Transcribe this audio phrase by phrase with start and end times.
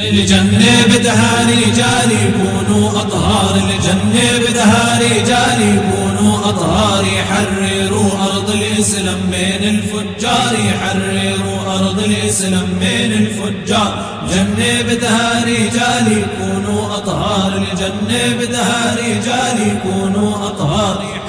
[0.00, 10.54] الجنة بدها رجال يكونوا أطهار الجنة بدها رجال يكونوا أطهار يحرروا أرض الإسلام من الفجار
[10.54, 14.20] يحرروا أرض الإسلام من الفجار.
[14.30, 20.67] جنة بدها رجال يكونوا أطهار الجنة بدها رجال يكونوا أطهار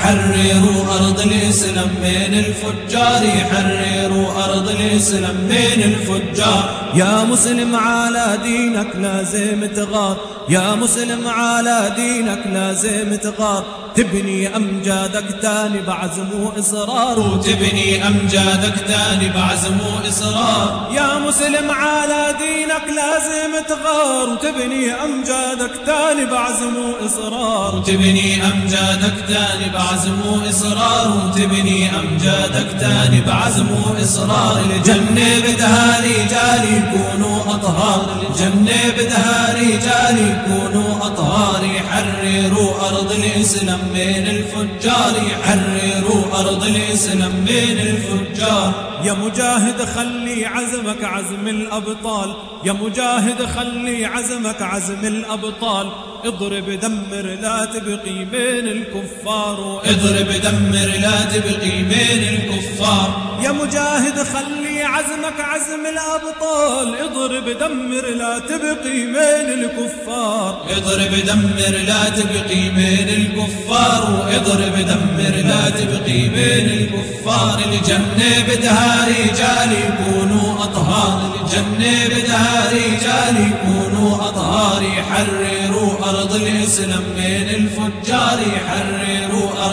[0.09, 6.91] يحرروا أرض الإسلام من الفجار يحرروا أرض الإسلام من الفجار.
[6.95, 10.17] يا مسلم على دينك لازم تغار
[10.49, 13.65] يا مسلم على دينك لازم تغار.
[13.99, 23.65] تبني أمجادك تاني بعزم وإصرار وتبني أمجادك تاني بعزم وإصرار يا مسلم على دينك لازم
[23.67, 24.29] تغار.
[24.29, 34.61] وتبني أمجادك تاني بعزم وإصرار وتبني أمجادك تاني بعزم وإصرار وتبني أمجادك تاني بعزم وإصرار
[34.75, 38.05] الجنة بدها رجال يكونوا أطهار.
[38.29, 41.28] الجنة بدها رجال يكونوا أطهار.
[41.63, 48.89] يحرروا أرض الإسلام من الفجار يحرروا أرض الإسلام من الفجار.
[49.03, 52.33] يا مجاهد خلي عزمك عزم الأبطال.
[52.65, 55.91] يا مجاهد خلي عزمك عزم الأبطال.
[56.25, 59.81] اضرب دمر لا تبقي بين الكفار.
[59.85, 63.39] اضرب دمر لا تبقي بين الكفار.
[63.43, 64.58] يا مجاهد خلي
[64.89, 66.95] عزمك عزم الأبطال.
[67.05, 70.65] اضرب دمر لا تبقي بين الكفار.
[70.77, 74.29] اضرب دمر لا تبقي بين الكفار.
[74.35, 77.61] اضرب دمر لا تبقي بين الكفار.
[77.65, 81.35] الجنة بدها رجال يكونوا أطهار.
[81.41, 84.83] الجنة بدها رجال يكونوا أطهار.
[84.83, 88.39] يحرروا أرض الإسلام من الفجار.
[88.55, 88.98] يحرروا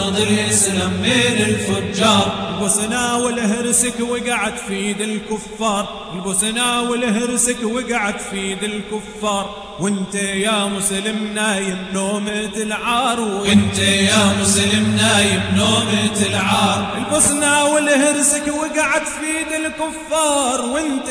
[0.07, 6.11] أرض الإسلام من الفجار؟ البوسنا والهرسك وقعت في ايد الكفار.
[6.15, 9.77] البوسنا والهرسك وقعت في ايد الكفار.
[9.79, 16.97] وانت يا مسلم نايم نومة العار وانت يا مسلم نايم نومة العار.
[16.97, 20.61] البوسنا والهرسك وقعت في ايد الكفار.
[20.61, 21.09] وانت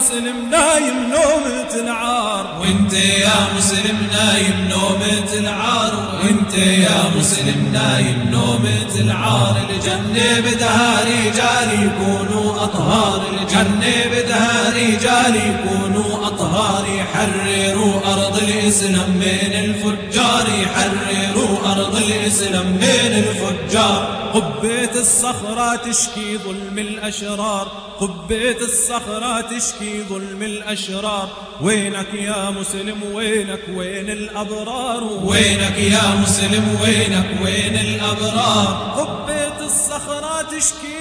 [0.00, 8.94] مسلم نايم نومة العار وانت يا مسلم نايم نومة العار وانت يا مسلم نايم نومة
[9.00, 13.22] العار الجنة بدها رجال يكونوا أطهار.
[13.32, 16.84] الجنة بدها رجال يكونوا أطهار.
[16.98, 20.46] يحرروا أرض الإسلام من الفجار.
[20.62, 24.30] يحرروا أرض الإسلام من الفجار.
[24.34, 27.68] قبيت الصخرة تشكي ظلم الأشرار.
[28.00, 31.28] قبيت الصخرة تشكي ظلم الأشرار.
[31.60, 38.66] وينك يا مسلم؟ وينك؟ وين الأبرار؟ وينك يا مسلم؟ وينك؟ وين الأبرار؟
[38.96, 40.99] قبيت الصخرة تشكي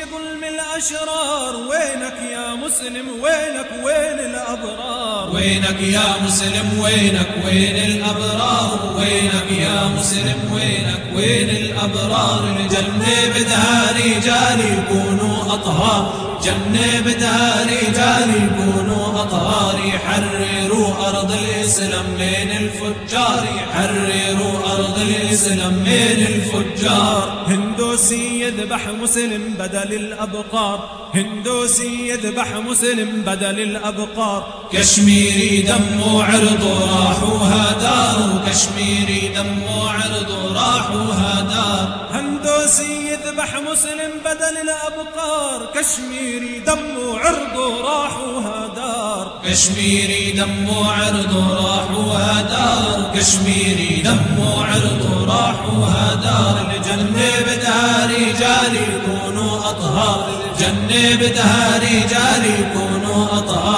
[0.80, 9.88] الأشرار وينك يا مسلم؟ وينك؟ وين الأبرار؟ وينك يا مسلم؟ وينك؟ وين الأبرار؟ وينك يا
[9.88, 16.29] مسلم؟ وينك؟ وين الأبرار؟ الجنة بدها رجال يكونوا أطهار.
[16.44, 23.44] جنة بدها رجال يكونوا أطهار يحرروا أرض الإسلام من الفجار.
[23.58, 27.46] يحرروا أرض الإسلام من الفجار.
[27.48, 30.90] هندوسي يذبح مسلم بدل الأبقار.
[31.14, 34.68] هندوسي يذبح مسلم بدل الأبقار.
[34.74, 45.60] كشميري دم وعرض راحوا هدار كشميري دم وعرض راحوا هدار هندوسي يذبح مسلم بدل الأبقار
[45.76, 49.42] كشميري دم وعرض راحوا هدار.
[49.46, 53.12] كشميري دم وعرض راحوا هدار.
[53.16, 56.56] كشميري دم وعرض راحوا هدار.
[56.76, 60.28] الجنة بدها رجال يكونوا أطهار.
[60.46, 63.69] الجنة بدها رجال يكونوا أطهار.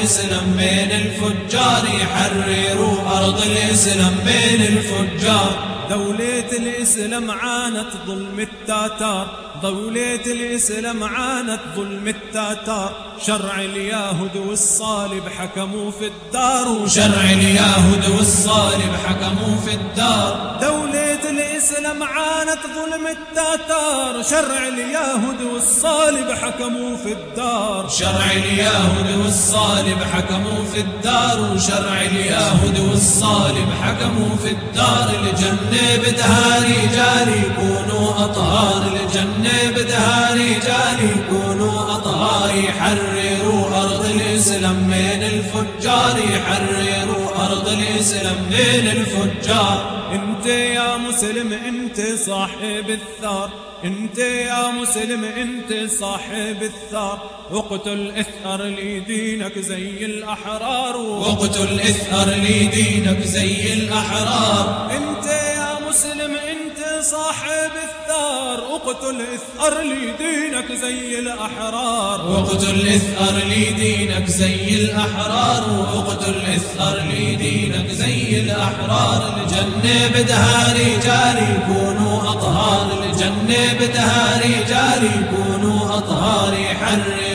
[0.00, 5.50] الإسلام من الفجار يحرروا أرض الإسلام من الفجار.
[5.90, 9.26] دولة الإسلام عانت ظلم التاتار.
[9.62, 12.92] دولة الإسلام عانت ظلم التاتار.
[13.26, 16.68] شرع اليهود والصالب حكموا في الدار.
[16.68, 20.58] وشرع اليهود والصالب حكموا في الدار.
[21.86, 27.88] عانت ظلم التاتار شرع اليهود والصالب حكموا في الدار.
[27.88, 31.52] شرع اليهود والصالب حكموا في الدار.
[31.54, 35.10] وشرع اليهود والصالب حكموا في الدار.
[35.22, 37.79] الجنة بدها رجال يكونوا
[38.24, 46.18] أطهار الجنة بدها رجال يكونوا أطهار يحرروا أرض الإسلام من الفجار.
[46.18, 50.00] يحرروا أرض الإسلام من الفجار.
[50.12, 53.50] أنت يا مسلم أنت صاحب الثار.
[53.84, 57.30] أنت يا مسلم أنت صاحب الثار.
[57.50, 60.96] اقتل اثأر لدينك زي الأحرار.
[60.96, 64.90] واقتل اثأر لدينك زي الأحرار.
[64.96, 67.70] أنت يا مسلم أنت صاحب
[68.20, 72.26] الثار اقتل اثأر لدينك زي الأحرار.
[72.30, 79.36] واقتل اثأر لدينك زي الأحرار واقتل اثأر لدينك زي الأحرار.
[79.36, 83.04] الجنة بدها رجال يكونوا أطهار.
[83.04, 86.54] الجنة بدها رجال يكونوا أطهار.
[86.54, 87.29] يحرروا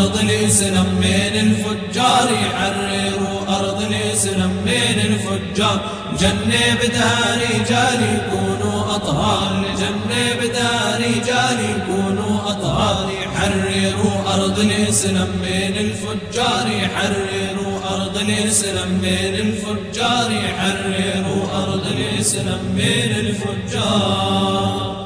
[0.00, 5.80] أرض الاسلام من الفجار يحرروا أرض الاسلام من الفجار.
[6.20, 9.64] جنة بدها رجال يكونوا أطهار.
[9.64, 13.10] الجنة بدها رجال يكونوا أطهار.
[13.22, 20.32] يحرروا أرض الاسلام من الفجار يحرروا أرض الاسلام من الفجار.
[20.32, 24.99] يحرروا أرض الاسلام من الفجار.